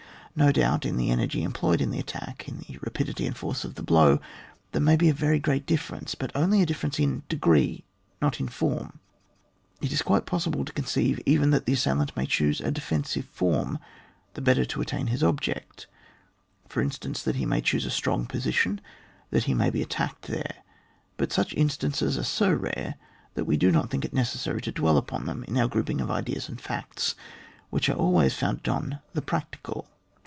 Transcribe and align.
No 0.33 0.53
doubt, 0.53 0.85
in 0.85 0.95
the 0.95 1.11
energy 1.11 1.43
employed 1.43 1.81
in 1.81 1.91
the 1.91 1.99
attack, 1.99 2.47
in 2.47 2.59
the 2.59 2.77
rapidity 2.81 3.27
and 3.27 3.35
force 3.35 3.65
of 3.65 3.75
the 3.75 3.83
blow, 3.83 4.21
there 4.71 4.81
may 4.81 4.95
be 4.95 5.09
a 5.09 5.39
great 5.39 5.65
difference, 5.65 6.15
but 6.15 6.31
only 6.33 6.61
a 6.61 6.65
difference 6.65 6.99
in 6.99 7.23
decree, 7.27 7.83
not 8.21 8.39
in 8.39 8.47
form.— 8.47 9.01
It 9.81 9.91
is 9.91 10.01
quite 10.01 10.25
possible 10.25 10.63
to 10.63 10.71
conceive 10.71 11.19
even 11.25 11.49
that 11.49 11.65
the 11.65 11.73
assailant 11.73 12.15
may 12.15 12.25
choose 12.25 12.61
a 12.61 12.71
defensive 12.71 13.25
form, 13.25 13.77
the 14.33 14.39
better 14.41 14.63
to 14.63 14.81
at 14.81 14.87
tain 14.87 15.07
his 15.07 15.21
object; 15.21 15.87
for 16.65 16.81
instance, 16.81 17.21
that 17.23 17.35
he 17.35 17.45
may 17.45 17.59
choose 17.59 17.85
a 17.85 17.91
strong 17.91 18.25
position, 18.25 18.79
that 19.31 19.43
he 19.43 19.53
may 19.53 19.69
be 19.69 19.81
attacked 19.81 20.27
there; 20.27 20.59
but 21.17 21.33
such 21.33 21.53
instances 21.55 22.17
are 22.17 22.23
so 22.23 22.53
rare 22.53 22.95
that 23.33 23.43
we 23.43 23.57
do 23.57 23.69
not 23.69 23.89
think 23.89 24.05
it 24.05 24.13
necessary 24.13 24.61
to 24.61 24.71
dwell 24.71 24.95
upon 24.95 25.25
them 25.25 25.43
in 25.43 25.57
our 25.57 25.67
grouping 25.67 25.99
of 25.99 26.09
ideas 26.09 26.47
and 26.47 26.61
facts, 26.61 27.15
which 27.69 27.89
are 27.89 27.97
always 27.97 28.33
founded 28.33 28.69
on 28.69 28.99
the 29.11 29.21
practical. 29.21 29.89